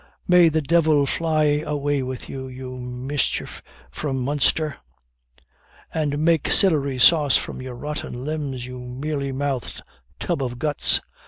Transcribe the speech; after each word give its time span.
May 0.27 0.49
the 0.49 0.63
divil 0.63 1.05
fly 1.05 1.61
away 1.63 2.01
with 2.01 2.27
you, 2.27 2.47
you 2.47 2.71
micher 2.79 3.61
from 3.91 4.19
Munster, 4.19 4.77
and 5.93 6.25
make 6.25 6.49
celery 6.51 6.97
sauce 6.97 7.47
of 7.47 7.61
your 7.61 7.75
rotten 7.77 8.25
limbs, 8.25 8.65
you 8.65 8.79
mealy 8.79 9.31
mouthed 9.31 9.83
tub 10.19 10.41
of 10.41 10.57
guts." 10.57 11.01